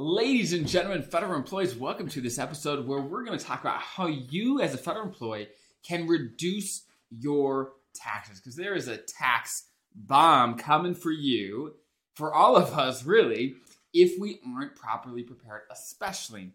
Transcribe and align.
Ladies 0.00 0.52
and 0.52 0.64
gentlemen, 0.64 1.02
federal 1.02 1.34
employees, 1.34 1.74
welcome 1.74 2.08
to 2.10 2.20
this 2.20 2.38
episode 2.38 2.86
where 2.86 3.00
we're 3.00 3.24
going 3.24 3.36
to 3.36 3.44
talk 3.44 3.62
about 3.62 3.80
how 3.80 4.06
you, 4.06 4.60
as 4.60 4.72
a 4.72 4.78
federal 4.78 5.04
employee, 5.04 5.48
can 5.82 6.06
reduce 6.06 6.84
your 7.10 7.72
taxes 7.94 8.38
because 8.38 8.54
there 8.54 8.76
is 8.76 8.86
a 8.86 8.96
tax 8.96 9.70
bomb 9.96 10.54
coming 10.54 10.94
for 10.94 11.10
you, 11.10 11.74
for 12.14 12.32
all 12.32 12.54
of 12.54 12.78
us, 12.78 13.04
really, 13.04 13.56
if 13.92 14.12
we 14.20 14.38
aren't 14.46 14.76
properly 14.76 15.24
prepared, 15.24 15.62
especially 15.68 16.52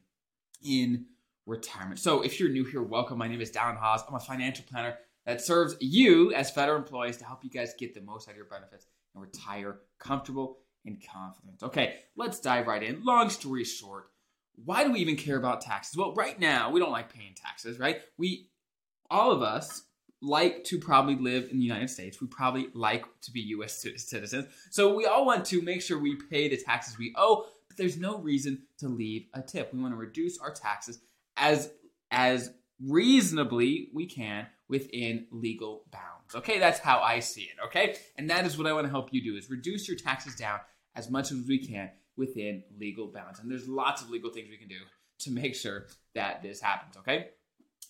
in 0.66 1.08
retirement. 1.46 2.00
So, 2.00 2.22
if 2.22 2.40
you're 2.40 2.48
new 2.48 2.64
here, 2.64 2.82
welcome. 2.82 3.18
My 3.18 3.28
name 3.28 3.42
is 3.42 3.52
Dallin 3.52 3.76
Haas. 3.76 4.04
I'm 4.08 4.16
a 4.16 4.22
financial 4.22 4.64
planner 4.72 4.96
that 5.26 5.42
serves 5.42 5.76
you 5.82 6.34
as 6.34 6.50
federal 6.50 6.78
employees 6.78 7.18
to 7.18 7.26
help 7.26 7.44
you 7.44 7.50
guys 7.50 7.74
get 7.78 7.94
the 7.94 8.00
most 8.00 8.30
out 8.30 8.32
of 8.32 8.38
your 8.38 8.46
benefits 8.46 8.86
and 9.14 9.22
retire 9.22 9.82
comfortable 10.00 10.60
and 10.86 11.02
confident. 11.12 11.64
Okay, 11.64 11.96
let's 12.16 12.40
dive 12.40 12.68
right 12.68 12.84
in. 12.84 13.04
Long 13.04 13.30
story 13.30 13.64
short, 13.64 14.10
why 14.64 14.84
do 14.84 14.92
we 14.92 15.00
even 15.00 15.16
care 15.16 15.38
about 15.38 15.62
taxes? 15.62 15.98
Well, 15.98 16.14
right 16.14 16.40
now, 16.40 16.72
we 16.72 16.80
don't 16.80 16.92
like 16.92 17.14
paying 17.14 17.34
taxes, 17.36 17.80
right? 17.80 18.02
We, 18.18 18.50
all 19.10 19.32
of 19.32 19.42
us, 19.42 19.84
like 20.24 20.64
to 20.64 20.80
probably 20.80 21.16
live 21.16 21.50
in 21.52 21.58
the 21.58 21.66
United 21.66 21.90
States. 21.90 22.22
We 22.22 22.28
probably 22.28 22.68
like 22.74 23.04
to 23.24 23.32
be 23.32 23.42
US 23.58 23.86
citizens. 23.98 24.48
So 24.72 24.96
we 24.96 25.06
all 25.06 25.26
want 25.26 25.46
to 25.48 25.62
make 25.62 25.82
sure 25.82 26.00
we 26.00 26.16
pay 26.16 26.48
the 26.48 26.58
taxes 26.58 26.98
we 26.98 27.14
owe, 27.18 27.46
but 27.68 27.78
there's 27.78 27.98
no 27.98 28.18
reason 28.18 28.64
to 28.80 28.88
leave 28.88 29.28
a 29.34 29.42
tip. 29.42 29.74
We 29.74 29.82
want 29.82 29.94
to 29.94 29.98
reduce 29.98 30.40
our 30.40 30.54
taxes 30.54 31.00
as 31.36 31.72
as 32.10 32.52
reasonably 32.82 33.90
we 33.94 34.06
can 34.06 34.48
within 34.70 35.28
legal 35.32 35.84
bounds. 35.92 36.36
Okay, 36.36 36.58
that's 36.58 36.80
how 36.80 37.00
I 37.00 37.20
see 37.20 37.44
it, 37.44 37.58
okay? 37.66 37.96
And 38.18 38.30
that 38.30 38.46
is 38.46 38.58
what 38.58 38.66
I 38.66 38.74
want 38.74 38.86
to 38.86 38.92
help 38.92 39.14
you 39.14 39.24
do 39.24 39.36
is 39.38 39.50
reduce 39.50 39.88
your 39.88 39.98
taxes 39.98 40.36
down 40.36 40.60
as 40.96 41.10
much 41.10 41.32
as 41.32 41.40
we 41.48 41.66
can 41.66 41.90
within 42.16 42.64
legal 42.80 43.08
bounds. 43.08 43.40
And 43.40 43.50
there's 43.50 43.68
lots 43.68 44.02
of 44.02 44.10
legal 44.10 44.32
things 44.32 44.50
we 44.50 44.58
can 44.58 44.68
do 44.68 44.80
to 45.20 45.32
make 45.32 45.56
sure 45.56 45.88
that 46.16 46.44
this 46.44 46.62
happens, 46.62 46.98
okay? 46.98 47.30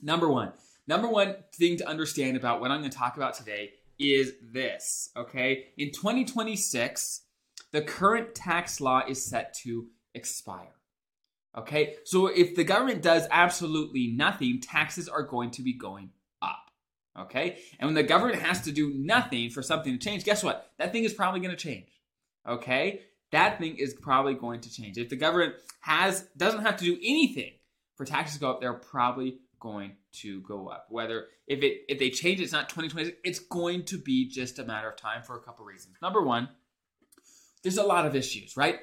Number 0.02 0.30
one, 0.30 0.54
number 0.88 1.08
one 1.08 1.36
thing 1.56 1.78
to 1.78 1.88
understand 1.88 2.38
about 2.38 2.62
what 2.62 2.72
I'm 2.72 2.80
going 2.80 2.92
to 2.92 2.98
talk 2.98 3.18
about 3.18 3.34
today 3.34 3.72
is 4.00 4.34
this, 4.42 5.09
okay? 5.16 5.66
In 5.78 5.92
2026, 5.92 7.22
the 7.72 7.81
current 7.81 8.36
tax 8.36 8.80
law 8.80 9.02
is 9.08 9.26
set 9.26 9.54
to 9.64 9.88
expire. 10.14 10.76
Okay, 11.56 11.96
so 12.04 12.28
if 12.28 12.56
the 12.56 12.64
government 12.64 13.04
does 13.04 13.28
absolutely 13.30 14.08
nothing, 14.08 14.59
taxes 14.59 15.08
are 15.08 15.22
going 15.22 15.52
to 15.52 15.62
be 15.62 15.74
going 15.74 16.09
up. 16.42 16.72
Okay, 17.20 17.59
and 17.80 17.88
when 17.88 17.94
the 17.94 18.02
government 18.02 18.42
has 18.42 18.62
to 18.62 18.72
do 18.72 18.92
nothing 18.96 19.52
for 19.52 19.62
something 19.62 19.94
to 19.94 20.04
change, 20.04 20.24
guess 20.24 20.44
what? 20.44 20.72
That 20.80 20.92
thing 20.92 21.04
is 21.04 21.14
probably 21.14 21.42
going 21.42 21.56
to 21.56 21.62
change 21.62 21.86
okay, 22.48 23.02
that 23.32 23.60
thing 23.60 23.78
is 23.78 23.94
probably 23.94 24.36
going 24.36 24.62
to 24.62 24.72
change. 24.72 24.98
If 24.98 25.10
the 25.10 25.16
government 25.16 25.56
has 25.82 26.22
doesn't 26.38 26.62
have 26.62 26.78
to 26.78 26.86
do 26.86 26.98
anything 27.04 27.52
for 27.96 28.06
taxes 28.06 28.36
to 28.36 28.42
go 28.42 28.52
up, 28.52 28.62
they're 28.62 28.74
probably 28.74 29.40
going 29.60 29.94
to 30.12 30.42
go 30.42 30.68
up. 30.68 30.88
Whether 30.90 31.26
if 31.48 31.64
it 31.64 31.82
if 31.90 32.00
they 32.00 32.10
change 32.10 32.40
it's 32.40 32.52
not 32.52 32.70
2026, 32.70 33.18
it's 33.24 33.40
going 33.40 33.86
to 33.86 33.98
be 33.98 34.30
just 34.30 34.60
a 34.60 34.64
matter 34.64 34.90
of 34.90 34.98
time 34.98 35.24
for 35.24 35.36
a 35.36 35.42
couple 35.42 35.66
reasons. 35.66 35.96
Number 36.02 36.22
one, 36.22 36.50
there's 37.64 37.78
a 37.78 37.84
lot 37.84 38.06
of 38.06 38.16
issues, 38.16 38.56
right? 38.56 38.80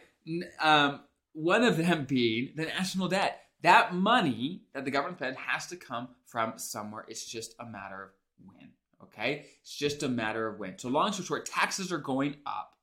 Um, 0.61 1.01
one 1.33 1.63
of 1.63 1.77
them 1.77 2.05
being 2.05 2.53
the 2.57 2.65
national 2.65 3.09
debt. 3.09 3.41
That 3.63 3.95
money 3.95 4.63
that 4.73 4.87
the 4.87 4.91
government 4.91 5.19
spends 5.19 5.37
has 5.37 5.67
to 5.67 5.77
come 5.77 6.09
from 6.25 6.55
somewhere. 6.57 7.05
It's 7.09 7.27
just 7.27 7.55
a 7.61 7.67
matter 7.67 8.05
of 8.05 8.11
when. 8.47 8.71
Okay, 9.03 9.47
it's 9.61 9.77
just 9.77 10.03
a 10.03 10.09
matter 10.09 10.49
of 10.49 10.59
when. 10.59 10.79
So 10.79 10.89
long 10.89 11.13
story 11.13 11.27
short, 11.27 11.47
taxes 11.47 11.93
are 11.93 11.99
going 11.99 12.37
up 12.47 12.75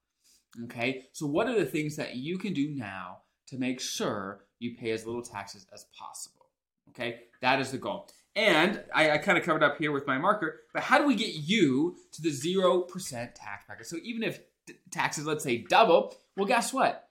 Okay, 0.63 1.03
so 1.13 1.25
what 1.25 1.47
are 1.47 1.57
the 1.57 1.65
things 1.65 1.95
that 1.97 2.15
you 2.15 2.37
can 2.37 2.53
do 2.53 2.69
now 2.69 3.19
to 3.47 3.57
make 3.57 3.79
sure 3.79 4.45
you 4.59 4.75
pay 4.75 4.91
as 4.91 5.05
little 5.05 5.21
taxes 5.21 5.67
as 5.73 5.85
possible? 5.97 6.47
Okay, 6.89 7.21
that 7.41 7.59
is 7.59 7.71
the 7.71 7.77
goal. 7.77 8.09
And 8.35 8.83
I, 8.93 9.11
I 9.11 9.17
kind 9.17 9.37
of 9.37 9.43
covered 9.43 9.63
up 9.63 9.77
here 9.77 9.91
with 9.91 10.05
my 10.05 10.17
marker, 10.17 10.61
but 10.73 10.83
how 10.83 10.99
do 10.99 11.07
we 11.07 11.15
get 11.15 11.33
you 11.33 11.95
to 12.13 12.21
the 12.21 12.29
0% 12.29 12.87
tax 13.33 13.65
bracket? 13.65 13.87
So 13.87 13.97
even 14.03 14.23
if 14.23 14.39
t- 14.67 14.75
taxes, 14.91 15.25
let's 15.25 15.43
say, 15.43 15.65
double, 15.69 16.15
well, 16.35 16.45
guess 16.45 16.71
what? 16.71 17.09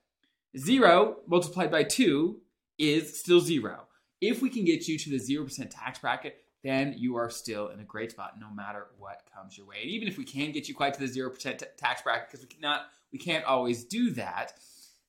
Zero 0.56 1.16
multiplied 1.26 1.70
by 1.70 1.82
two 1.82 2.41
is 2.78 3.19
still 3.19 3.41
zero. 3.41 3.86
If 4.20 4.41
we 4.41 4.50
can 4.50 4.64
get 4.64 4.88
you 4.88 4.98
to 4.98 5.10
the 5.10 5.16
0% 5.16 5.69
tax 5.70 5.98
bracket, 5.98 6.38
then 6.62 6.94
you 6.97 7.17
are 7.17 7.31
still 7.31 7.69
in 7.69 7.81
a 7.81 7.84
great 7.84 8.11
spot 8.11 8.34
no 8.41 8.50
matter 8.50 8.87
what 8.99 9.22
comes 9.34 9.56
your 9.56 9.67
way. 9.67 9.77
And 9.83 9.91
even 9.91 10.09
if 10.09 10.19
we 10.19 10.25
can 10.25 10.53
get 10.53 10.69
you 10.69 10.75
quite 10.75 10.94
to 10.94 11.00
the 11.00 11.06
0% 11.06 11.59
t- 11.59 11.67
tax 11.77 12.03
bracket, 12.03 12.31
because 12.31 12.44
we 12.44 12.49
cannot 12.49 12.87
we 13.12 13.19
can't 13.19 13.44
always 13.44 13.84
do 13.84 14.11
that, 14.12 14.55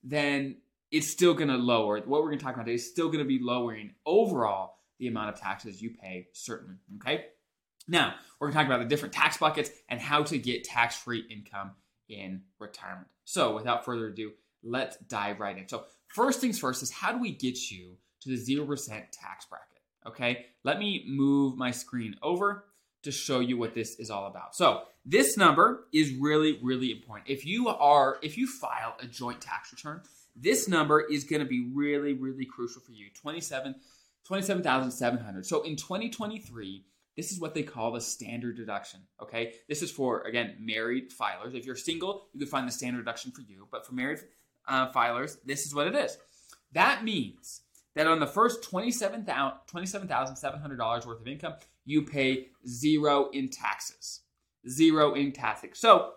then 0.03 0.57
it's 0.91 1.07
still 1.07 1.33
going 1.33 1.49
to 1.49 1.57
lower. 1.57 1.99
What 1.99 2.21
we're 2.21 2.29
going 2.29 2.39
to 2.39 2.45
talk 2.45 2.53
about 2.53 2.65
today 2.65 2.75
is 2.75 2.89
still 2.89 3.07
going 3.07 3.19
to 3.19 3.25
be 3.25 3.39
lowering 3.41 3.91
overall 4.05 4.75
the 4.99 5.07
amount 5.07 5.29
of 5.29 5.39
taxes 5.39 5.81
you 5.81 5.91
pay, 5.91 6.27
certainly. 6.33 6.75
Okay. 6.97 7.25
Now, 7.87 8.15
we're 8.39 8.47
going 8.47 8.53
to 8.53 8.57
talk 8.59 8.67
about 8.67 8.79
the 8.79 8.89
different 8.89 9.13
tax 9.13 9.37
buckets 9.37 9.69
and 9.89 9.99
how 9.99 10.23
to 10.23 10.37
get 10.37 10.63
tax 10.63 10.95
free 10.95 11.23
income 11.29 11.71
in 12.09 12.41
retirement. 12.59 13.07
So, 13.25 13.55
without 13.55 13.85
further 13.85 14.07
ado, 14.07 14.31
let's 14.63 14.97
dive 14.97 15.39
right 15.39 15.57
in. 15.57 15.67
So, 15.67 15.85
first 16.07 16.41
things 16.41 16.59
first 16.59 16.83
is 16.83 16.91
how 16.91 17.11
do 17.11 17.19
we 17.19 17.31
get 17.31 17.71
you 17.71 17.97
to 18.21 18.29
the 18.29 18.35
0% 18.35 18.87
tax 19.11 19.45
bracket? 19.45 19.76
Okay. 20.07 20.45
Let 20.63 20.79
me 20.79 21.03
move 21.07 21.57
my 21.57 21.71
screen 21.71 22.15
over 22.21 22.65
to 23.03 23.11
show 23.11 23.39
you 23.39 23.57
what 23.57 23.73
this 23.73 23.95
is 23.99 24.09
all 24.09 24.27
about. 24.27 24.55
So 24.55 24.83
this 25.05 25.37
number 25.37 25.85
is 25.93 26.13
really, 26.13 26.59
really 26.61 26.91
important. 26.91 27.29
If 27.29 27.45
you 27.45 27.69
are, 27.69 28.17
if 28.21 28.37
you 28.37 28.47
file 28.47 28.95
a 28.99 29.05
joint 29.05 29.41
tax 29.41 29.71
return, 29.71 30.01
this 30.35 30.67
number 30.67 30.99
is 31.01 31.23
going 31.23 31.41
to 31.41 31.47
be 31.47 31.69
really, 31.73 32.13
really 32.13 32.45
crucial 32.45 32.81
for 32.81 32.91
you. 32.91 33.07
27, 33.13 33.75
27,700. 34.25 35.45
So 35.45 35.61
in 35.63 35.75
2023, 35.75 36.83
this 37.15 37.31
is 37.31 37.39
what 37.39 37.55
they 37.55 37.63
call 37.63 37.91
the 37.91 38.01
standard 38.01 38.57
deduction. 38.57 38.99
Okay, 39.21 39.53
this 39.67 39.81
is 39.81 39.89
for 39.89 40.21
again 40.21 40.55
married 40.59 41.11
filers. 41.11 41.55
If 41.55 41.65
you're 41.65 41.75
single, 41.75 42.27
you 42.33 42.39
can 42.39 42.47
find 42.47 42.67
the 42.67 42.71
standard 42.71 42.99
deduction 42.99 43.31
for 43.31 43.41
you. 43.41 43.67
But 43.71 43.87
for 43.87 43.95
married 43.95 44.19
uh, 44.67 44.91
filers, 44.91 45.37
this 45.43 45.65
is 45.65 45.73
what 45.73 45.87
it 45.87 45.95
is. 45.95 46.17
That 46.73 47.03
means 47.03 47.61
that 47.97 48.07
on 48.07 48.19
the 48.19 48.27
first 48.27 48.61
$27,700 48.61 49.53
$27, 49.71 51.05
worth 51.05 51.21
of 51.21 51.27
income, 51.27 51.53
you 51.85 52.03
pay 52.03 52.47
zero 52.67 53.29
in 53.31 53.49
taxes. 53.49 54.21
Zero 54.69 55.13
in 55.13 55.31
taxes. 55.31 55.79
So, 55.79 56.13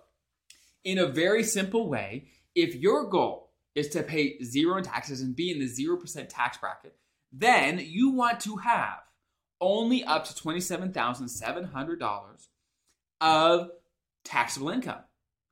in 0.85 0.99
a 0.99 1.07
very 1.07 1.43
simple 1.43 1.89
way, 1.89 2.29
if 2.55 2.75
your 2.75 3.09
goal 3.09 3.51
is 3.75 3.89
to 3.91 4.03
pay 4.03 4.43
zero 4.43 4.79
in 4.79 4.85
taxes 4.85 5.21
and 5.21 5.37
be 5.37 5.51
in 5.51 5.59
the 5.59 5.67
0% 5.67 6.27
tax 6.29 6.59
bracket, 6.59 6.97
then 7.33 7.79
you 7.79 8.11
want 8.11 8.41
to 8.41 8.57
have 8.57 8.99
only 9.61 10.03
up 10.05 10.25
to 10.25 10.35
$27,700 10.35 12.49
of 13.21 13.71
taxable 14.25 14.71
income. 14.71 15.01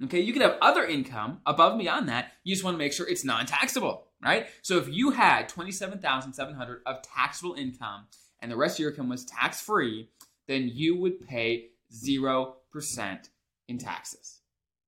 Okay, 0.04 0.20
you 0.20 0.32
could 0.32 0.42
have 0.42 0.58
other 0.60 0.84
income 0.84 1.40
above 1.44 1.72
and 1.72 1.80
beyond 1.80 2.08
that. 2.08 2.32
You 2.44 2.54
just 2.54 2.64
want 2.64 2.74
to 2.74 2.78
make 2.78 2.92
sure 2.92 3.08
it's 3.08 3.24
non 3.24 3.46
taxable, 3.46 4.07
right? 4.22 4.46
So 4.62 4.78
if 4.78 4.88
you 4.88 5.10
had 5.10 5.48
27700 5.48 6.82
of 6.86 7.02
taxable 7.02 7.54
income 7.54 8.06
and 8.40 8.50
the 8.50 8.56
rest 8.56 8.76
of 8.76 8.80
your 8.80 8.90
income 8.90 9.08
was 9.08 9.24
tax 9.24 9.60
free, 9.60 10.08
then 10.46 10.70
you 10.72 10.96
would 10.96 11.26
pay 11.26 11.68
0% 11.92 13.28
in 13.68 13.78
taxes. 13.78 14.40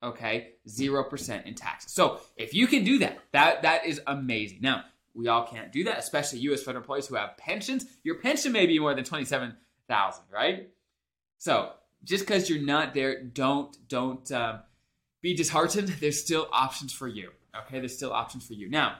Okay? 0.02 0.52
0% 0.68 1.46
in 1.46 1.54
taxes. 1.54 1.92
So 1.92 2.20
if 2.36 2.54
you 2.54 2.66
can 2.66 2.84
do 2.84 2.98
that, 2.98 3.18
that 3.32 3.62
that 3.62 3.86
is 3.86 4.00
amazing. 4.06 4.58
Now, 4.62 4.84
we 5.14 5.28
all 5.28 5.47
can't 5.47 5.72
do 5.72 5.84
that, 5.84 5.98
especially 5.98 6.47
as 6.52 6.62
federal 6.62 6.82
employees 6.82 7.06
who 7.06 7.16
have 7.16 7.36
pensions. 7.36 7.84
Your 8.04 8.16
pension 8.16 8.52
may 8.52 8.66
be 8.66 8.78
more 8.78 8.94
than 8.94 9.04
27,000, 9.04 10.24
right? 10.32 10.68
So, 11.38 11.72
just 12.04 12.24
because 12.24 12.48
you're 12.48 12.62
not 12.62 12.94
there, 12.94 13.22
don't 13.22 13.76
don't 13.88 14.30
um, 14.32 14.60
be 15.20 15.34
disheartened. 15.34 15.88
There's 16.00 16.22
still 16.22 16.48
options 16.52 16.92
for 16.92 17.08
you. 17.08 17.30
Okay, 17.66 17.80
there's 17.80 17.97
still 17.97 18.12
options 18.12 18.47
for 18.47 18.54
you. 18.54 18.70
Now, 18.70 18.98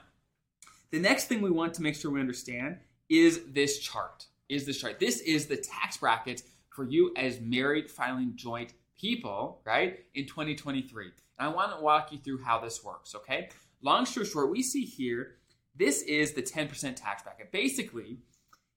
the 0.91 0.99
next 0.99 1.27
thing 1.27 1.41
we 1.41 1.51
want 1.51 1.75
to 1.75 1.83
make 1.83 1.95
sure 1.95 2.11
we 2.11 2.21
understand 2.21 2.79
is 3.09 3.41
this 3.49 3.79
chart. 3.79 4.27
Is 4.49 4.67
this 4.67 4.79
chart? 4.79 4.99
This 4.99 5.21
is 5.21 5.47
the 5.47 5.57
tax 5.57 5.99
bracket 5.99 6.43
for 6.71 6.85
you 6.85 7.13
as 7.17 7.41
married 7.41 7.91
filing 7.91 8.33
joint 8.35 8.73
people, 8.99 9.63
right, 9.65 10.01
in 10.15 10.27
2023. 10.27 11.05
And 11.05 11.13
I 11.39 11.49
want 11.49 11.77
to 11.77 11.83
walk 11.83 12.13
you 12.13 12.19
through 12.19 12.43
how 12.43 12.61
this 12.61 12.85
works, 12.85 13.15
okay? 13.15 13.49
Long 13.83 14.05
story 14.05 14.27
short, 14.27 14.51
we 14.51 14.63
see 14.63 14.85
here, 14.85 15.37
this 15.75 16.03
is 16.03 16.33
the 16.33 16.43
10% 16.43 16.97
tax 16.97 17.23
bracket. 17.23 17.53
Basically, 17.53 18.19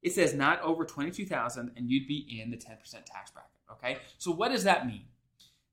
it 0.01 0.13
says 0.13 0.33
not 0.33 0.61
over 0.61 0.85
22,000 0.85 1.71
and 1.75 1.89
you'd 1.89 2.07
be 2.07 2.39
in 2.41 2.51
the 2.51 2.57
10% 2.57 2.61
tax 3.05 3.31
bracket, 3.31 3.51
okay? 3.71 3.97
So 4.17 4.31
what 4.31 4.51
does 4.51 4.63
that 4.63 4.85
mean? 4.85 5.05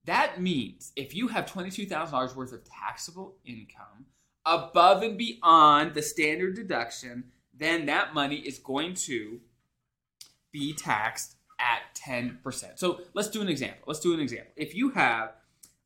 That 0.07 0.41
means 0.41 0.93
if 0.97 1.15
you 1.15 1.29
have 1.29 1.47
$22,000 1.47 2.35
worth 2.35 2.53
of 2.53 2.65
taxable 2.65 3.37
income 3.45 4.07
above 4.51 5.03
and 5.03 5.17
beyond 5.17 5.95
the 5.95 6.03
standard 6.03 6.55
deduction, 6.55 7.25
then 7.57 7.87
that 7.87 8.13
money 8.15 8.37
is 8.37 8.59
going 8.59 8.95
to 8.95 9.41
be 10.53 10.75
taxed 10.75 11.37
at 11.59 11.81
10%. 11.95 12.79
So 12.79 13.01
let's 13.15 13.29
do 13.29 13.41
an 13.41 13.49
example. 13.49 13.85
Let's 13.87 14.01
do 14.01 14.13
an 14.13 14.21
example. 14.21 14.53
If 14.57 14.75
you 14.75 14.91
have, 14.91 15.33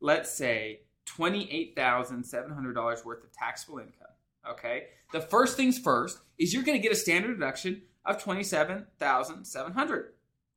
let's 0.00 0.30
say, 0.30 0.80
$28,700 1.06 3.04
worth 3.04 3.22
of 3.24 3.32
taxable 3.32 3.78
income, 3.78 4.08
Okay, 4.50 4.88
the 5.12 5.20
first 5.20 5.56
things 5.56 5.78
first 5.78 6.18
is 6.38 6.52
you're 6.52 6.62
going 6.62 6.78
to 6.78 6.82
get 6.82 6.92
a 6.92 6.96
standard 6.96 7.34
deduction 7.34 7.82
of 8.04 8.22
twenty-seven 8.22 8.86
thousand 8.98 9.44
seven 9.46 9.72
hundred. 9.72 10.12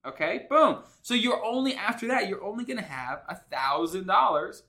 Okay, 0.05 0.45
boom. 0.49 0.79
So 1.01 1.13
you're 1.13 1.43
only 1.43 1.75
after 1.75 2.07
that 2.07 2.27
you're 2.27 2.43
only 2.43 2.65
going 2.65 2.77
to 2.77 2.83
have 2.83 3.21
a 3.29 3.35
thousand 3.35 4.07
dollars 4.07 4.63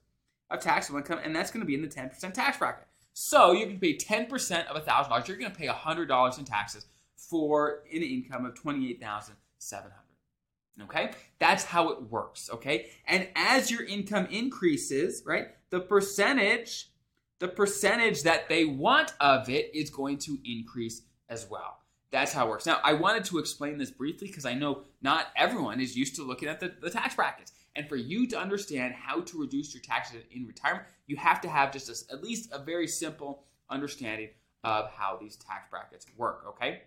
of 0.50 0.60
taxable 0.60 0.98
income, 0.98 1.20
and 1.22 1.34
that's 1.34 1.50
going 1.50 1.60
to 1.60 1.66
be 1.66 1.74
in 1.74 1.82
the 1.82 1.88
ten 1.88 2.08
percent 2.08 2.34
tax 2.34 2.58
bracket. 2.58 2.86
So 3.20 3.50
you 3.50 3.66
can 3.66 3.80
pay 3.80 3.96
ten 3.96 4.26
percent 4.26 4.68
of 4.68 4.76
a 4.76 4.80
thousand 4.80 5.10
dollars. 5.10 5.26
You're 5.26 5.38
going 5.38 5.50
to 5.50 5.58
pay 5.58 5.66
hundred 5.66 6.06
dollars 6.06 6.38
in 6.38 6.44
taxes 6.44 6.86
for 7.16 7.82
an 7.92 8.00
income 8.00 8.46
of 8.46 8.54
twenty-eight 8.54 9.00
thousand 9.00 9.34
seven 9.58 9.90
hundred. 9.90 10.88
Okay, 10.88 11.10
that's 11.40 11.64
how 11.64 11.88
it 11.88 12.00
works. 12.00 12.48
Okay, 12.48 12.90
and 13.08 13.26
as 13.34 13.72
your 13.72 13.84
income 13.84 14.28
increases, 14.30 15.24
right, 15.26 15.48
the 15.70 15.80
percentage, 15.80 16.92
the 17.40 17.48
percentage 17.48 18.22
that 18.22 18.48
they 18.48 18.64
want 18.64 19.12
of 19.18 19.50
it 19.50 19.74
is 19.74 19.90
going 19.90 20.18
to 20.18 20.38
increase 20.44 21.02
as 21.28 21.44
well. 21.50 21.80
That's 22.12 22.32
how 22.32 22.46
it 22.46 22.50
works. 22.50 22.66
Now, 22.66 22.78
I 22.84 22.92
wanted 22.92 23.24
to 23.24 23.38
explain 23.38 23.78
this 23.78 23.90
briefly 23.90 24.28
because 24.28 24.46
I 24.46 24.54
know 24.54 24.84
not 25.02 25.26
everyone 25.34 25.80
is 25.80 25.96
used 25.96 26.14
to 26.16 26.22
looking 26.22 26.48
at 26.48 26.60
the, 26.60 26.72
the 26.80 26.88
tax 26.88 27.16
brackets. 27.16 27.50
And 27.76 27.88
for 27.88 27.96
you 27.96 28.26
to 28.28 28.38
understand 28.38 28.94
how 28.94 29.20
to 29.20 29.40
reduce 29.40 29.74
your 29.74 29.82
taxes 29.82 30.24
in 30.32 30.46
retirement, 30.46 30.86
you 31.06 31.16
have 31.16 31.40
to 31.42 31.48
have 31.48 31.72
just 31.72 31.88
a, 31.88 32.12
at 32.12 32.22
least 32.22 32.50
a 32.52 32.58
very 32.58 32.88
simple 32.88 33.44
understanding 33.70 34.30
of 34.64 34.90
how 34.90 35.16
these 35.20 35.36
tax 35.36 35.68
brackets 35.70 36.06
work. 36.16 36.44
Okay. 36.48 36.82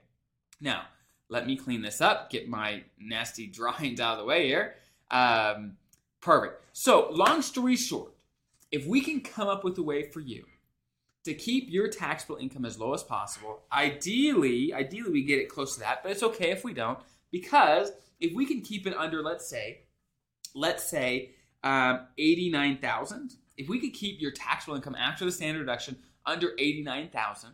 Now, 0.60 0.83
let 1.30 1.48
me 1.48 1.56
clean 1.56 1.81
this 1.81 2.01
up, 2.01 2.30
get 2.30 2.50
my 2.50 2.83
nasty 3.00 3.48
drawings 3.51 4.00
out 4.00 4.13
of 4.13 4.19
the 4.19 4.25
way 4.25 4.48
here. 4.48 4.75
Um, 5.10 5.78
perfect. 6.22 6.63
So, 6.74 7.10
long 7.12 7.42
story 7.42 7.75
short, 7.75 8.12
if 8.72 8.86
we 8.86 9.01
can 9.01 9.22
come 9.22 9.48
up 9.48 9.63
with 9.63 9.77
a 9.77 9.84
way 9.84 10.04
for 10.04 10.19
you 10.19 10.45
to 11.24 11.34
keep 11.34 11.69
your 11.69 11.88
taxable 11.88 12.38
income 12.38 12.66
as 12.66 12.80
low 12.80 12.94
as 12.94 13.04
possible, 13.04 13.62
ideally, 13.72 14.74
ideally 14.74 15.12
we 15.12 15.24
get 15.24 15.39
it 15.39 15.50
close 15.50 15.75
to 15.75 15.80
that, 15.81 16.04
but 16.04 16.12
it's 16.12 16.24
okay 16.24 16.51
if 16.51 16.63
we 16.63 16.74
don't, 16.74 17.00
because 17.31 17.92
if 18.19 18.34
we 18.34 18.45
can 18.45 18.62
keep 18.62 18.88
it 18.88 18.95
under, 18.95 19.22
let's 19.22 19.50
say, 19.50 19.81
let's 20.53 20.89
say 20.89 21.31
um, 21.63 22.07
89,000, 22.18 23.36
if 23.57 23.69
we 23.69 23.80
could 23.80 23.94
keep 23.94 24.21
your 24.21 24.31
taxable 24.31 24.75
income 24.75 24.95
after 24.95 25.25
the 25.25 25.31
standard 25.31 25.59
deduction 25.59 25.98
under 26.25 26.51
89,000, 26.57 27.51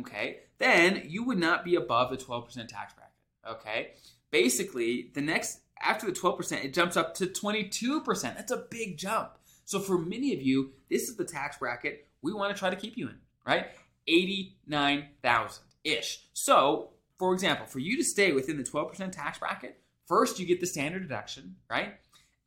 okay, 0.00 0.40
then 0.58 1.02
you 1.06 1.24
would 1.24 1.38
not 1.38 1.64
be 1.64 1.74
above 1.74 2.10
the 2.10 2.16
12% 2.16 2.46
tax 2.68 2.94
bracket. 2.94 3.10
Okay, 3.48 3.92
basically, 4.30 5.10
the 5.14 5.20
next 5.20 5.60
after 5.82 6.06
the 6.06 6.12
12%, 6.12 6.64
it 6.64 6.74
jumps 6.74 6.96
up 6.96 7.14
to 7.14 7.26
22%. 7.26 8.04
That's 8.22 8.52
a 8.52 8.66
big 8.70 8.98
jump. 8.98 9.38
So 9.64 9.80
for 9.80 9.96
many 9.96 10.34
of 10.34 10.42
you, 10.42 10.72
this 10.90 11.08
is 11.08 11.16
the 11.16 11.24
tax 11.24 11.56
bracket 11.56 12.06
we 12.22 12.32
want 12.32 12.54
to 12.54 12.58
try 12.58 12.70
to 12.70 12.76
keep 12.76 12.96
you 12.96 13.08
in, 13.08 13.16
right? 13.46 13.68
89,000 14.06 15.64
ish. 15.84 16.26
So, 16.32 16.90
for 17.18 17.32
example, 17.32 17.66
for 17.66 17.78
you 17.78 17.96
to 17.96 18.04
stay 18.04 18.32
within 18.32 18.58
the 18.58 18.64
12% 18.64 19.12
tax 19.12 19.38
bracket, 19.38 19.80
first 20.06 20.38
you 20.38 20.46
get 20.46 20.60
the 20.60 20.66
standard 20.66 21.02
deduction, 21.02 21.56
right? 21.70 21.94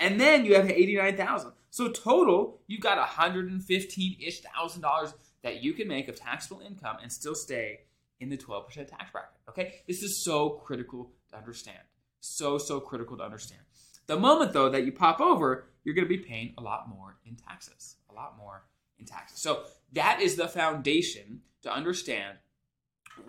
And 0.03 0.19
then 0.19 0.43
you 0.43 0.55
have 0.55 0.69
89,000. 0.69 1.53
So 1.69 1.89
total, 1.89 2.59
you've 2.67 2.81
got 2.81 2.97
115 2.97 4.17
ish 4.19 4.41
thousand 4.41 4.81
dollars 4.81 5.13
that 5.43 5.63
you 5.63 5.73
can 5.73 5.87
make 5.87 6.09
of 6.09 6.15
taxable 6.15 6.61
income 6.61 6.97
and 7.01 7.11
still 7.11 7.35
stay 7.35 7.81
in 8.19 8.29
the 8.29 8.37
12% 8.37 8.67
tax 8.87 9.11
bracket. 9.11 9.31
Okay? 9.49 9.75
This 9.87 10.03
is 10.03 10.23
so 10.23 10.49
critical 10.49 11.11
to 11.29 11.37
understand. 11.37 11.79
So, 12.19 12.57
so 12.57 12.79
critical 12.79 13.17
to 13.17 13.23
understand. 13.23 13.61
The 14.07 14.17
moment, 14.17 14.51
though, 14.51 14.69
that 14.69 14.85
you 14.85 14.91
pop 14.91 15.21
over, 15.21 15.67
you're 15.83 15.95
going 15.95 16.07
to 16.07 16.09
be 16.09 16.21
paying 16.21 16.53
a 16.57 16.61
lot 16.61 16.89
more 16.89 17.17
in 17.25 17.35
taxes. 17.35 17.95
A 18.09 18.13
lot 18.13 18.37
more 18.37 18.63
in 18.99 19.05
taxes. 19.05 19.39
So, 19.39 19.63
that 19.93 20.21
is 20.21 20.35
the 20.35 20.47
foundation 20.47 21.41
to 21.63 21.73
understand 21.73 22.37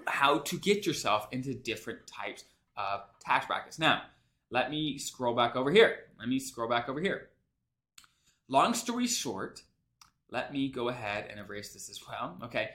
how 0.06 0.38
to 0.38 0.58
get 0.58 0.86
yourself 0.86 1.28
into 1.30 1.54
different 1.54 2.06
types 2.06 2.44
of 2.76 3.02
tax 3.20 3.46
brackets. 3.46 3.78
Now, 3.78 4.02
let 4.54 4.70
me 4.70 4.96
scroll 4.98 5.34
back 5.34 5.56
over 5.56 5.72
here. 5.72 5.96
Let 6.16 6.28
me 6.28 6.38
scroll 6.38 6.68
back 6.68 6.88
over 6.88 7.00
here. 7.00 7.30
Long 8.46 8.72
story 8.72 9.08
short, 9.08 9.62
let 10.30 10.52
me 10.52 10.68
go 10.70 10.88
ahead 10.88 11.26
and 11.28 11.40
erase 11.40 11.72
this 11.72 11.90
as 11.90 11.98
well. 12.08 12.38
Okay. 12.44 12.70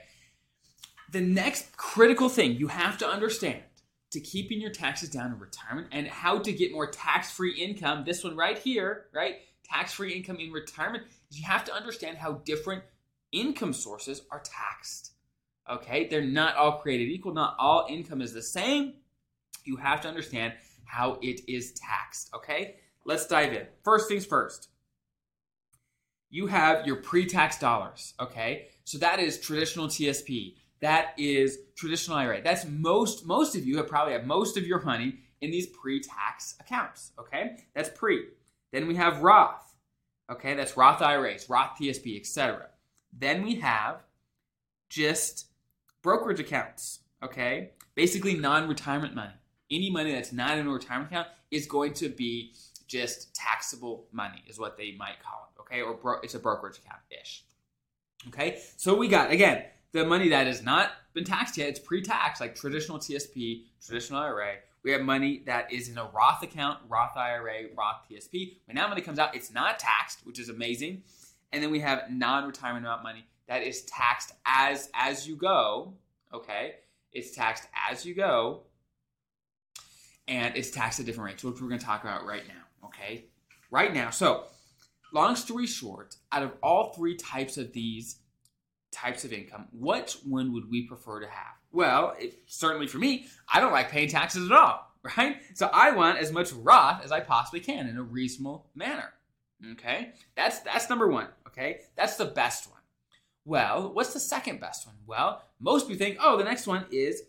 The 1.10 1.22
next 1.22 1.74
critical 1.78 2.28
thing 2.28 2.52
you 2.56 2.68
have 2.68 2.98
to 2.98 3.08
understand 3.08 3.62
to 4.10 4.20
keeping 4.20 4.60
your 4.60 4.70
taxes 4.70 5.08
down 5.08 5.32
in 5.32 5.38
retirement 5.38 5.88
and 5.90 6.06
how 6.06 6.38
to 6.40 6.52
get 6.52 6.70
more 6.70 6.90
tax 6.90 7.30
free 7.30 7.54
income, 7.54 8.04
this 8.04 8.22
one 8.22 8.36
right 8.36 8.58
here, 8.58 9.06
right? 9.14 9.36
Tax 9.64 9.94
free 9.94 10.12
income 10.12 10.36
in 10.36 10.52
retirement, 10.52 11.04
is 11.30 11.38
you 11.38 11.46
have 11.46 11.64
to 11.64 11.74
understand 11.74 12.18
how 12.18 12.42
different 12.44 12.82
income 13.32 13.72
sources 13.72 14.20
are 14.30 14.42
taxed. 14.44 15.12
Okay? 15.70 16.08
They're 16.08 16.20
not 16.20 16.56
all 16.56 16.72
created 16.72 17.08
equal, 17.08 17.32
not 17.32 17.56
all 17.58 17.86
income 17.88 18.20
is 18.20 18.34
the 18.34 18.42
same. 18.42 18.94
You 19.64 19.76
have 19.76 20.02
to 20.02 20.08
understand 20.08 20.52
how 20.90 21.18
it 21.22 21.40
is 21.48 21.72
taxed. 21.72 22.30
Okay? 22.34 22.76
Let's 23.04 23.26
dive 23.26 23.52
in. 23.52 23.66
First 23.82 24.08
things 24.08 24.26
first 24.26 24.68
you 26.30 26.46
have 26.46 26.86
your 26.86 26.96
pre-tax 26.96 27.58
dollars, 27.58 28.14
okay? 28.20 28.68
So 28.84 28.98
that 28.98 29.18
is 29.18 29.40
traditional 29.40 29.88
TSP. 29.88 30.54
That 30.80 31.12
is 31.18 31.58
traditional 31.76 32.16
IRA. 32.16 32.40
That's 32.42 32.64
most 32.64 33.26
most 33.26 33.54
of 33.56 33.66
you 33.66 33.76
have 33.76 33.88
probably 33.88 34.14
have 34.14 34.24
most 34.24 34.56
of 34.56 34.66
your 34.66 34.80
money 34.82 35.18
in 35.40 35.50
these 35.50 35.66
pre-tax 35.66 36.54
accounts, 36.60 37.12
okay? 37.18 37.56
That's 37.74 37.90
pre. 37.90 38.26
Then 38.72 38.86
we 38.86 38.94
have 38.94 39.22
Roth. 39.22 39.76
Okay, 40.30 40.54
that's 40.54 40.76
Roth 40.76 41.02
IRAs, 41.02 41.50
Roth 41.50 41.76
TSP, 41.78 42.18
etc. 42.18 42.68
Then 43.12 43.42
we 43.42 43.56
have 43.56 44.04
just 44.88 45.46
brokerage 46.02 46.38
accounts, 46.38 47.00
okay? 47.22 47.72
Basically 47.96 48.34
non-retirement 48.34 49.14
money. 49.14 49.32
Any 49.70 49.90
money 49.90 50.12
that's 50.12 50.32
not 50.32 50.58
in 50.58 50.66
a 50.66 50.70
retirement 50.70 51.10
account 51.10 51.28
is 51.50 51.66
going 51.66 51.94
to 51.94 52.08
be 52.08 52.54
just 52.86 53.34
taxable 53.34 54.06
money 54.10 54.42
is 54.48 54.58
what 54.58 54.76
they 54.76 54.96
might 54.98 55.22
call 55.22 55.44
it 55.44 55.50
okay, 55.70 55.82
or 55.82 55.94
bro- 55.94 56.20
it's 56.22 56.34
a 56.34 56.38
brokerage 56.38 56.78
account 56.78 57.00
ish. 57.10 57.44
Okay, 58.28 58.60
so 58.76 58.96
we 58.96 59.08
got 59.08 59.30
again 59.30 59.64
the 59.92 60.04
money 60.04 60.28
that 60.28 60.46
has 60.46 60.62
not 60.62 60.90
been 61.14 61.24
taxed 61.24 61.56
yet. 61.56 61.68
It's 61.68 61.80
pre-tax, 61.80 62.40
like 62.40 62.54
traditional 62.54 62.98
TSP, 62.98 63.64
traditional 63.84 64.20
IRA. 64.20 64.56
We 64.82 64.92
have 64.92 65.02
money 65.02 65.42
that 65.46 65.72
is 65.72 65.88
in 65.88 65.98
a 65.98 66.04
Roth 66.04 66.42
account, 66.42 66.78
Roth 66.88 67.16
IRA, 67.16 67.64
Roth 67.76 68.02
TSP. 68.10 68.56
When 68.66 68.76
that 68.76 68.88
money 68.88 69.02
comes 69.02 69.18
out, 69.18 69.34
it's 69.34 69.52
not 69.52 69.78
taxed, 69.78 70.20
which 70.24 70.38
is 70.38 70.48
amazing. 70.48 71.02
And 71.52 71.62
then 71.62 71.70
we 71.70 71.80
have 71.80 72.10
non-retirement 72.10 72.86
amount 72.86 73.02
money 73.02 73.26
that 73.48 73.62
is 73.62 73.82
taxed 73.82 74.32
as 74.46 74.90
as 74.94 75.26
you 75.26 75.36
go. 75.36 75.94
Okay, 76.32 76.76
it's 77.12 77.34
taxed 77.34 77.66
as 77.90 78.06
you 78.06 78.14
go, 78.14 78.62
and 80.30 80.56
it's 80.56 80.70
taxed 80.70 81.00
at 81.00 81.06
different 81.06 81.32
rates, 81.32 81.44
which 81.44 81.60
we're 81.60 81.68
going 81.68 81.80
to 81.80 81.84
talk 81.84 82.02
about 82.02 82.24
right 82.24 82.46
now. 82.48 82.86
Okay, 82.86 83.26
right 83.70 83.92
now. 83.92 84.08
So 84.08 84.44
long 85.12 85.36
story 85.36 85.66
short, 85.66 86.16
out 86.32 86.42
of 86.42 86.52
all 86.62 86.92
three 86.94 87.16
types 87.16 87.58
of 87.58 87.72
these 87.72 88.20
types 88.92 89.24
of 89.24 89.32
income, 89.32 89.66
which 89.72 90.14
one 90.24 90.52
would 90.54 90.70
we 90.70 90.86
prefer 90.86 91.20
to 91.20 91.26
have? 91.26 91.54
Well, 91.72 92.14
it, 92.18 92.38
certainly 92.46 92.86
for 92.86 92.98
me, 92.98 93.26
I 93.52 93.60
don't 93.60 93.72
like 93.72 93.90
paying 93.90 94.08
taxes 94.08 94.50
at 94.50 94.56
all, 94.56 94.90
right? 95.16 95.36
So 95.54 95.68
I 95.72 95.90
want 95.90 96.18
as 96.18 96.32
much 96.32 96.52
Roth 96.52 97.04
as 97.04 97.12
I 97.12 97.20
possibly 97.20 97.60
can 97.60 97.88
in 97.88 97.98
a 97.98 98.02
reasonable 98.02 98.66
manner. 98.74 99.12
Okay, 99.72 100.12
that's 100.36 100.60
that's 100.60 100.88
number 100.88 101.08
one. 101.08 101.26
Okay, 101.48 101.80
that's 101.94 102.16
the 102.16 102.24
best 102.24 102.70
one. 102.70 102.80
Well, 103.44 103.92
what's 103.92 104.14
the 104.14 104.20
second 104.20 104.60
best 104.60 104.86
one? 104.86 104.96
Well, 105.06 105.42
most 105.58 105.88
people 105.88 105.98
think, 105.98 106.18
oh, 106.20 106.38
the 106.38 106.44
next 106.44 106.66
one 106.66 106.86
is, 106.90 107.22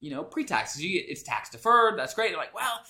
you 0.00 0.10
know, 0.10 0.22
pre-tax. 0.22 0.80
You 0.80 1.00
get, 1.00 1.08
it's 1.08 1.22
tax 1.22 1.50
deferred. 1.50 1.98
That's 1.98 2.14
great. 2.14 2.30
They're 2.30 2.38
like, 2.38 2.54
well, 2.54 2.82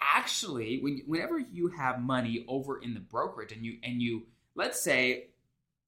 actually 0.00 0.78
when 0.80 1.00
whenever 1.06 1.38
you 1.38 1.68
have 1.68 2.00
money 2.00 2.44
over 2.48 2.78
in 2.78 2.94
the 2.94 3.00
brokerage 3.00 3.52
and 3.52 3.64
you 3.64 3.78
and 3.82 4.00
you 4.00 4.22
let's 4.54 4.80
say 4.80 5.26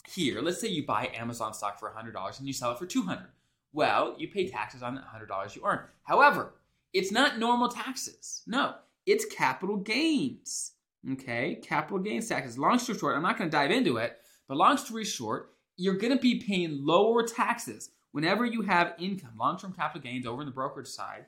here 0.08 0.40
let's 0.40 0.60
say 0.60 0.68
you 0.68 0.84
buy 0.84 1.10
amazon 1.14 1.54
stock 1.54 1.78
for 1.78 1.90
$100 1.90 2.38
and 2.38 2.46
you 2.46 2.52
sell 2.52 2.72
it 2.72 2.78
for 2.78 2.86
200 2.86 3.26
well 3.72 4.14
you 4.18 4.28
pay 4.28 4.48
taxes 4.48 4.82
on 4.82 4.94
that 4.94 5.04
$100 5.04 5.54
you 5.54 5.62
earn 5.64 5.80
however 6.04 6.54
it's 6.92 7.12
not 7.12 7.38
normal 7.38 7.68
taxes 7.68 8.42
no 8.46 8.74
it's 9.06 9.24
capital 9.24 9.76
gains 9.76 10.72
okay 11.12 11.58
capital 11.62 11.98
gains 11.98 12.28
taxes 12.28 12.58
long 12.58 12.78
story 12.78 12.98
short 12.98 13.16
i'm 13.16 13.22
not 13.22 13.38
going 13.38 13.48
to 13.48 13.56
dive 13.56 13.70
into 13.70 13.96
it 13.96 14.18
but 14.48 14.56
long 14.56 14.76
story 14.76 15.04
short 15.04 15.52
you're 15.76 15.96
going 15.96 16.12
to 16.12 16.20
be 16.20 16.42
paying 16.42 16.84
lower 16.84 17.22
taxes 17.22 17.90
whenever 18.12 18.44
you 18.44 18.62
have 18.62 18.94
income 18.98 19.32
long-term 19.38 19.72
capital 19.72 20.02
gains 20.02 20.26
over 20.26 20.42
in 20.42 20.46
the 20.46 20.52
brokerage 20.52 20.88
side 20.88 21.26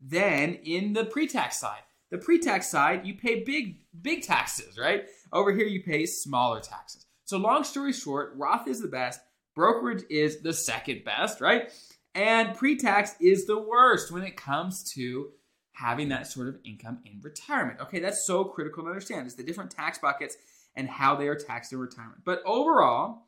than 0.00 0.54
in 0.64 0.92
the 0.92 1.04
pre-tax 1.04 1.58
side 1.58 1.82
the 2.14 2.18
pre-tax 2.18 2.68
side, 2.68 3.04
you 3.04 3.14
pay 3.14 3.42
big, 3.42 3.78
big 4.00 4.22
taxes, 4.22 4.78
right? 4.78 5.06
Over 5.32 5.52
here, 5.52 5.66
you 5.66 5.82
pay 5.82 6.06
smaller 6.06 6.60
taxes. 6.60 7.06
So 7.24 7.38
long 7.38 7.64
story 7.64 7.92
short, 7.92 8.34
Roth 8.36 8.68
is 8.68 8.80
the 8.80 8.86
best, 8.86 9.20
brokerage 9.56 10.04
is 10.08 10.40
the 10.40 10.52
second 10.52 11.02
best, 11.04 11.40
right? 11.40 11.72
And 12.14 12.54
pre-tax 12.54 13.16
is 13.20 13.46
the 13.46 13.58
worst 13.58 14.12
when 14.12 14.22
it 14.22 14.36
comes 14.36 14.92
to 14.92 15.30
having 15.72 16.10
that 16.10 16.28
sort 16.28 16.46
of 16.46 16.58
income 16.64 17.00
in 17.04 17.20
retirement. 17.20 17.80
Okay, 17.80 17.98
that's 17.98 18.24
so 18.24 18.44
critical 18.44 18.84
to 18.84 18.90
understand. 18.90 19.26
It's 19.26 19.34
the 19.34 19.42
different 19.42 19.72
tax 19.72 19.98
buckets 19.98 20.36
and 20.76 20.88
how 20.88 21.16
they 21.16 21.26
are 21.26 21.34
taxed 21.34 21.72
in 21.72 21.80
retirement. 21.80 22.20
But 22.24 22.42
overall, 22.46 23.26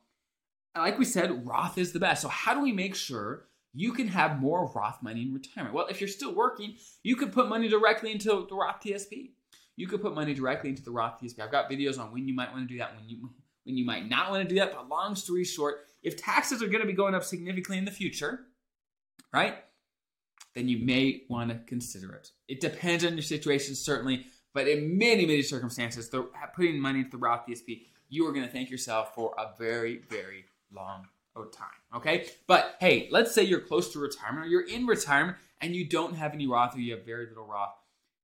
like 0.81 0.97
we 0.97 1.05
said, 1.05 1.45
Roth 1.45 1.77
is 1.77 1.93
the 1.93 1.99
best. 1.99 2.21
So, 2.21 2.27
how 2.27 2.53
do 2.53 2.61
we 2.61 2.71
make 2.71 2.95
sure 2.95 3.45
you 3.73 3.93
can 3.93 4.07
have 4.07 4.39
more 4.39 4.71
Roth 4.75 5.01
money 5.01 5.21
in 5.21 5.33
retirement? 5.33 5.75
Well, 5.75 5.87
if 5.87 6.01
you're 6.01 6.07
still 6.07 6.33
working, 6.33 6.75
you 7.03 7.15
could 7.15 7.31
put 7.31 7.47
money 7.47 7.67
directly 7.67 8.11
into 8.11 8.45
the 8.49 8.55
Roth 8.55 8.81
TSP. 8.83 9.31
You 9.75 9.87
could 9.87 10.01
put 10.01 10.15
money 10.15 10.33
directly 10.33 10.71
into 10.71 10.83
the 10.83 10.91
Roth 10.91 11.21
TSP. 11.21 11.39
I've 11.39 11.51
got 11.51 11.69
videos 11.69 11.99
on 11.99 12.11
when 12.11 12.27
you 12.27 12.33
might 12.33 12.51
want 12.51 12.67
to 12.67 12.73
do 12.73 12.79
that, 12.79 12.95
when 12.95 13.07
you 13.07 13.29
when 13.63 13.77
you 13.77 13.85
might 13.85 14.09
not 14.09 14.31
want 14.31 14.47
to 14.47 14.49
do 14.49 14.59
that. 14.59 14.73
But 14.73 14.89
long 14.89 15.15
story 15.15 15.43
short, 15.43 15.85
if 16.01 16.17
taxes 16.17 16.63
are 16.63 16.67
going 16.67 16.81
to 16.81 16.87
be 16.87 16.93
going 16.93 17.13
up 17.13 17.23
significantly 17.23 17.77
in 17.77 17.85
the 17.85 17.91
future, 17.91 18.45
right? 19.33 19.57
Then 20.55 20.67
you 20.67 20.83
may 20.83 21.23
want 21.29 21.51
to 21.51 21.59
consider 21.67 22.13
it. 22.13 22.31
It 22.47 22.61
depends 22.61 23.05
on 23.05 23.13
your 23.13 23.21
situation, 23.21 23.75
certainly, 23.75 24.25
but 24.53 24.67
in 24.67 24.97
many, 24.97 25.25
many 25.25 25.43
circumstances, 25.43 26.09
the, 26.09 26.27
putting 26.55 26.79
money 26.79 26.99
into 26.99 27.11
the 27.11 27.17
Roth 27.17 27.45
TSP, 27.47 27.83
you 28.09 28.25
are 28.25 28.31
going 28.31 28.45
to 28.45 28.51
thank 28.51 28.71
yourself 28.71 29.13
for 29.13 29.35
a 29.37 29.55
very, 29.55 30.01
very 30.09 30.45
long 30.71 31.05
time. 31.51 31.67
Okay, 31.95 32.27
but 32.47 32.75
hey, 32.79 33.07
let's 33.11 33.33
say 33.33 33.43
you're 33.43 33.59
close 33.59 33.93
to 33.93 33.99
retirement 33.99 34.45
or 34.45 34.49
you're 34.49 34.67
in 34.67 34.85
retirement 34.85 35.37
and 35.61 35.75
you 35.75 35.87
don't 35.87 36.15
have 36.15 36.33
any 36.33 36.47
Roth 36.47 36.75
or 36.75 36.79
you 36.79 36.95
have 36.95 37.05
very 37.05 37.27
little 37.27 37.45
Roth. 37.45 37.75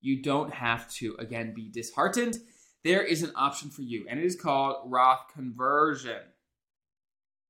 You 0.01 0.21
don't 0.21 0.53
have 0.53 0.91
to 0.95 1.15
again 1.19 1.53
be 1.53 1.69
disheartened. 1.69 2.39
There 2.83 3.03
is 3.03 3.23
an 3.23 3.31
option 3.35 3.69
for 3.69 3.81
you, 3.81 4.05
and 4.09 4.19
it 4.19 4.25
is 4.25 4.35
called 4.35 4.91
Roth 4.91 5.31
conversion. 5.33 6.19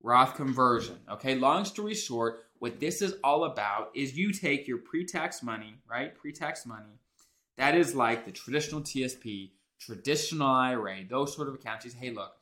Roth 0.00 0.36
conversion. 0.36 0.98
Okay, 1.10 1.34
long 1.34 1.64
story 1.64 1.94
short, 1.94 2.44
what 2.58 2.78
this 2.78 3.02
is 3.02 3.14
all 3.24 3.44
about 3.44 3.90
is 3.94 4.16
you 4.16 4.32
take 4.32 4.68
your 4.68 4.78
pre 4.78 5.04
tax 5.04 5.42
money, 5.42 5.74
right? 5.90 6.14
Pre 6.14 6.30
tax 6.30 6.64
money. 6.66 7.00
That 7.56 7.74
is 7.74 7.94
like 7.94 8.24
the 8.24 8.32
traditional 8.32 8.82
TSP, 8.82 9.50
traditional 9.80 10.48
IRA, 10.48 11.04
those 11.08 11.34
sort 11.34 11.48
of 11.48 11.54
accounts. 11.54 11.84
You 11.84 11.90
say, 11.90 11.98
hey, 11.98 12.10
look, 12.10 12.32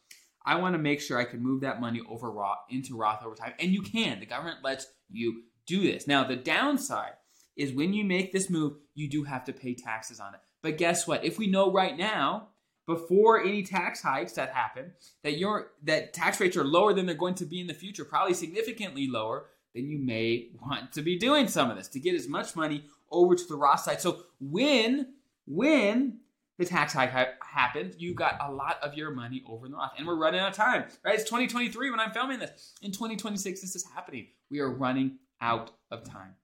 I 0.44 0.56
want 0.56 0.74
to 0.74 0.78
make 0.78 1.00
sure 1.00 1.18
I 1.18 1.24
can 1.24 1.42
move 1.42 1.60
that 1.60 1.80
money 1.80 2.00
over 2.08 2.30
Roth 2.30 2.58
into 2.70 2.96
Roth 2.96 3.24
over 3.24 3.34
time. 3.34 3.54
And 3.58 3.72
you 3.72 3.82
can. 3.82 4.20
The 4.20 4.26
government 4.26 4.58
lets 4.62 4.86
you 5.10 5.42
do 5.66 5.82
this. 5.82 6.06
Now, 6.06 6.24
the 6.24 6.36
downside 6.36 7.14
is 7.56 7.72
when 7.72 7.92
you 7.92 8.04
make 8.04 8.32
this 8.32 8.50
move, 8.50 8.74
you 8.94 9.08
do 9.08 9.24
have 9.24 9.44
to 9.44 9.52
pay 9.52 9.74
taxes 9.74 10.20
on 10.20 10.34
it. 10.34 10.40
But 10.62 10.78
guess 10.78 11.06
what? 11.06 11.24
If 11.24 11.38
we 11.38 11.46
know 11.46 11.70
right 11.70 11.96
now, 11.96 12.48
before 12.86 13.40
any 13.40 13.62
tax 13.62 14.02
hikes 14.02 14.32
that 14.32 14.50
happen, 14.50 14.92
that 15.22 15.38
your 15.38 15.68
that 15.84 16.12
tax 16.12 16.40
rates 16.40 16.56
are 16.56 16.64
lower 16.64 16.92
than 16.92 17.06
they're 17.06 17.14
going 17.14 17.34
to 17.36 17.44
be 17.44 17.60
in 17.60 17.66
the 17.66 17.74
future, 17.74 18.04
probably 18.04 18.34
significantly 18.34 19.08
lower, 19.08 19.46
then 19.74 19.86
you 19.86 19.98
may 19.98 20.48
want 20.60 20.92
to 20.92 21.02
be 21.02 21.18
doing 21.18 21.48
some 21.48 21.70
of 21.70 21.76
this 21.76 21.88
to 21.88 22.00
get 22.00 22.14
as 22.14 22.28
much 22.28 22.56
money 22.56 22.84
over 23.10 23.34
to 23.34 23.46
the 23.46 23.56
Roth 23.56 23.80
side. 23.80 24.00
So 24.00 24.24
when 24.40 25.14
when 25.46 26.18
the 26.58 26.64
tax 26.64 26.92
hike 26.92 27.10
ha- 27.52 27.62
happened, 27.72 27.94
you 27.98 28.14
got 28.14 28.36
a 28.40 28.50
lot 28.50 28.78
of 28.82 28.94
your 28.94 29.10
money 29.10 29.42
over 29.46 29.66
in 29.66 29.72
the 29.72 29.78
Roth. 29.78 29.92
And 29.96 30.06
we're 30.06 30.16
running 30.16 30.40
out 30.40 30.50
of 30.50 30.56
time, 30.56 30.84
right? 31.04 31.14
It's 31.14 31.24
2023 31.24 31.90
when 31.90 32.00
I'm 32.00 32.12
filming 32.12 32.38
this. 32.38 32.74
In 32.82 32.92
2026, 32.92 33.60
this 33.60 33.76
is 33.76 33.84
happening. 33.94 34.28
We 34.50 34.60
are 34.60 34.70
running 34.70 35.18
out 35.40 35.70
of 35.90 36.04
time. 36.04 36.34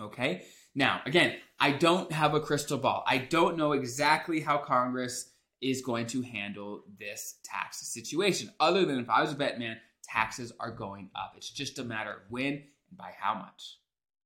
Okay? 0.00 0.44
Now, 0.74 1.00
again, 1.06 1.36
I 1.58 1.72
don't 1.72 2.12
have 2.12 2.34
a 2.34 2.40
crystal 2.40 2.78
ball. 2.78 3.04
I 3.06 3.18
don't 3.18 3.56
know 3.56 3.72
exactly 3.72 4.40
how 4.40 4.58
Congress 4.58 5.32
is 5.62 5.80
going 5.80 6.06
to 6.08 6.22
handle 6.22 6.82
this 6.98 7.38
tax 7.44 7.78
situation, 7.86 8.50
other 8.60 8.84
than 8.84 9.00
if 9.00 9.08
I 9.08 9.22
was 9.22 9.32
a 9.32 9.36
bet 9.36 9.58
man, 9.58 9.78
taxes 10.04 10.52
are 10.60 10.70
going 10.70 11.10
up. 11.16 11.32
It's 11.36 11.50
just 11.50 11.78
a 11.78 11.84
matter 11.84 12.10
of 12.10 12.20
when 12.28 12.52
and 12.52 12.98
by 12.98 13.12
how 13.18 13.34
much, 13.34 13.78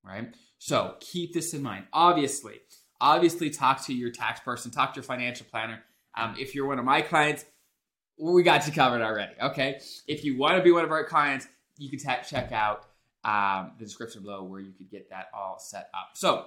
right? 0.04 0.35
So 0.59 0.97
keep 1.00 1.33
this 1.33 1.54
in 1.54 1.62
mind. 1.62 1.85
Obviously, 1.92 2.57
obviously 3.00 3.49
talk 3.49 3.85
to 3.87 3.95
your 3.95 4.11
tax 4.11 4.40
person, 4.40 4.73
talk 4.73 4.92
to 4.95 4.99
your 4.99 5.04
financial 5.04 5.47
planner. 5.49 5.85
Um, 6.17 6.35
if 6.38 6.55
you're 6.55 6.67
one 6.67 6.79
of 6.79 6.85
my 6.85 7.02
clients, 7.02 7.45
we 8.19 8.43
got 8.43 8.67
you 8.67 8.73
covered 8.73 9.02
already. 9.02 9.33
Okay. 9.40 9.81
If 10.07 10.25
you 10.25 10.37
want 10.38 10.57
to 10.57 10.62
be 10.62 10.73
one 10.73 10.85
of 10.85 10.90
our 10.90 11.05
clients, 11.05 11.47
you 11.79 11.88
can 11.88 11.99
t- 11.99 12.29
check 12.29 12.52
out 12.52 12.87
um, 13.25 13.73
the 13.79 13.85
description 13.85 14.23
below 14.23 14.43
where 14.43 14.61
you 14.61 14.73
could 14.73 14.90
get 14.90 15.11
that 15.11 15.29
all 15.35 15.59
set 15.59 15.88
up. 15.95 16.11
So, 16.14 16.47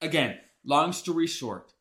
again, 0.00 0.38
long 0.64 0.92
story 0.92 1.26
short, 1.26 1.72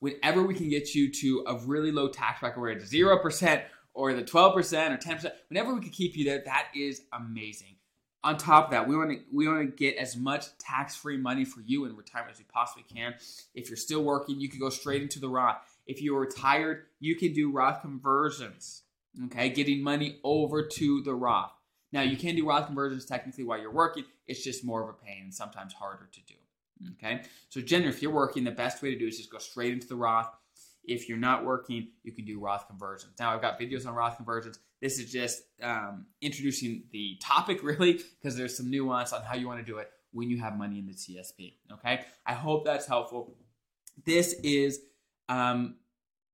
whenever 0.00 0.42
we 0.42 0.54
can 0.54 0.68
get 0.68 0.94
you 0.94 1.10
to 1.12 1.44
a 1.46 1.56
really 1.58 1.92
low 1.92 2.08
tax 2.08 2.40
bracket 2.40 2.60
where 2.60 2.70
it's 2.70 2.86
zero 2.86 3.18
percent 3.18 3.62
or 3.94 4.12
the 4.12 4.22
twelve 4.22 4.54
percent 4.54 4.92
or 4.92 4.96
ten 4.96 5.16
percent, 5.16 5.34
whenever 5.48 5.74
we 5.74 5.80
can 5.80 5.90
keep 5.90 6.16
you 6.16 6.24
there, 6.24 6.42
that 6.44 6.68
is 6.74 7.02
amazing 7.12 7.76
on 8.24 8.36
top 8.36 8.66
of 8.66 8.70
that, 8.70 8.86
we 8.86 8.96
want 8.96 9.10
to 9.10 9.18
we 9.32 9.48
want 9.48 9.60
to 9.60 9.76
get 9.76 9.96
as 9.96 10.16
much 10.16 10.46
tax 10.58 10.94
free 10.94 11.16
money 11.16 11.44
for 11.44 11.60
you 11.60 11.84
in 11.84 11.96
retirement 11.96 12.34
as 12.34 12.38
we 12.38 12.44
possibly 12.44 12.84
can. 12.84 13.14
If 13.54 13.68
you're 13.68 13.76
still 13.76 14.02
working, 14.02 14.40
you 14.40 14.48
can 14.48 14.60
go 14.60 14.70
straight 14.70 15.02
into 15.02 15.18
the 15.18 15.28
Roth. 15.28 15.56
If 15.92 16.00
you're 16.00 16.20
retired, 16.20 16.84
you 17.00 17.16
can 17.16 17.34
do 17.34 17.52
Roth 17.52 17.82
conversions. 17.82 18.84
Okay, 19.26 19.50
getting 19.50 19.82
money 19.82 20.20
over 20.24 20.66
to 20.66 21.02
the 21.02 21.14
Roth. 21.14 21.52
Now 21.92 22.00
you 22.00 22.16
can 22.16 22.34
do 22.34 22.48
Roth 22.48 22.64
conversions 22.64 23.04
technically 23.04 23.44
while 23.44 23.60
you're 23.60 23.70
working. 23.70 24.04
It's 24.26 24.42
just 24.42 24.64
more 24.64 24.82
of 24.82 24.88
a 24.88 24.94
pain 24.94 25.24
and 25.24 25.34
sometimes 25.34 25.74
harder 25.74 26.08
to 26.10 26.20
do. 26.22 26.34
Okay, 26.92 27.24
so 27.50 27.60
generally, 27.60 27.94
if 27.94 28.00
you're 28.00 28.10
working, 28.10 28.42
the 28.42 28.50
best 28.50 28.82
way 28.82 28.90
to 28.90 28.98
do 28.98 29.06
is 29.06 29.18
just 29.18 29.30
go 29.30 29.36
straight 29.36 29.74
into 29.74 29.86
the 29.86 29.94
Roth. 29.94 30.30
If 30.82 31.10
you're 31.10 31.18
not 31.18 31.44
working, 31.44 31.88
you 32.04 32.12
can 32.12 32.24
do 32.24 32.40
Roth 32.40 32.66
conversions. 32.66 33.12
Now, 33.20 33.34
I've 33.34 33.42
got 33.42 33.60
videos 33.60 33.86
on 33.86 33.94
Roth 33.94 34.16
conversions. 34.16 34.60
This 34.80 34.98
is 34.98 35.12
just 35.12 35.42
um, 35.62 36.06
introducing 36.22 36.84
the 36.90 37.18
topic, 37.20 37.62
really, 37.62 38.00
because 38.18 38.34
there's 38.34 38.56
some 38.56 38.70
nuance 38.70 39.12
on 39.12 39.20
how 39.22 39.34
you 39.34 39.46
want 39.46 39.60
to 39.60 39.64
do 39.66 39.76
it 39.76 39.90
when 40.12 40.30
you 40.30 40.38
have 40.38 40.56
money 40.56 40.78
in 40.78 40.86
the 40.86 40.94
TSP. 40.94 41.56
Okay, 41.70 42.00
I 42.24 42.32
hope 42.32 42.64
that's 42.64 42.86
helpful. 42.86 43.36
This 44.06 44.32
is 44.42 44.80
um, 45.28 45.76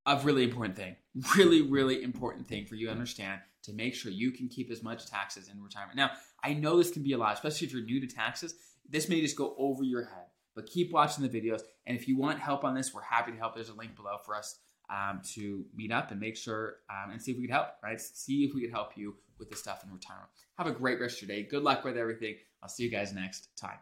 a 0.08 0.20
really 0.24 0.44
important 0.44 0.76
thing, 0.76 0.96
really, 1.36 1.62
really 1.62 2.02
important 2.02 2.46
thing 2.48 2.66
for 2.66 2.74
you 2.74 2.86
to 2.86 2.92
understand 2.92 3.40
to 3.62 3.72
make 3.72 3.94
sure 3.94 4.10
you 4.10 4.30
can 4.30 4.48
keep 4.48 4.70
as 4.70 4.82
much 4.82 5.06
taxes 5.06 5.48
in 5.48 5.62
retirement. 5.62 5.96
Now, 5.96 6.10
I 6.42 6.54
know 6.54 6.78
this 6.78 6.90
can 6.90 7.02
be 7.02 7.12
a 7.12 7.18
lot, 7.18 7.34
especially 7.34 7.66
if 7.66 7.72
you're 7.72 7.82
new 7.82 8.00
to 8.00 8.06
taxes. 8.06 8.54
This 8.88 9.08
may 9.08 9.20
just 9.20 9.36
go 9.36 9.54
over 9.58 9.84
your 9.84 10.04
head. 10.04 10.26
But 10.54 10.66
keep 10.66 10.90
watching 10.92 11.22
the 11.22 11.28
videos. 11.28 11.60
And 11.86 11.96
if 11.96 12.08
you 12.08 12.16
want 12.16 12.40
help 12.40 12.64
on 12.64 12.74
this, 12.74 12.92
we're 12.92 13.02
happy 13.02 13.30
to 13.30 13.38
help. 13.38 13.54
There's 13.54 13.68
a 13.68 13.74
link 13.74 13.94
below 13.94 14.16
for 14.24 14.34
us 14.34 14.58
um, 14.90 15.20
to 15.34 15.64
meet 15.76 15.92
up 15.92 16.10
and 16.10 16.18
make 16.18 16.36
sure 16.36 16.76
um, 16.90 17.12
and 17.12 17.22
see 17.22 17.30
if 17.30 17.36
we 17.36 17.46
could 17.46 17.52
help, 17.52 17.68
right? 17.82 18.00
See 18.00 18.44
if 18.44 18.54
we 18.54 18.62
could 18.62 18.72
help 18.72 18.96
you 18.96 19.14
with 19.38 19.50
the 19.50 19.56
stuff 19.56 19.84
in 19.84 19.92
retirement. 19.92 20.30
Have 20.56 20.66
a 20.66 20.72
great 20.72 21.00
rest 21.00 21.22
of 21.22 21.28
your 21.28 21.36
day. 21.36 21.44
Good 21.44 21.62
luck 21.62 21.84
with 21.84 21.96
everything. 21.96 22.36
I'll 22.62 22.68
see 22.68 22.82
you 22.82 22.90
guys 22.90 23.12
next 23.12 23.50
time. 23.56 23.76